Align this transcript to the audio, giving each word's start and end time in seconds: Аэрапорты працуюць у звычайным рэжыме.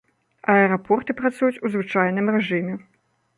Аэрапорты 0.53 1.15
працуюць 1.19 1.61
у 1.67 1.71
звычайным 1.75 2.33
рэжыме. 2.39 2.73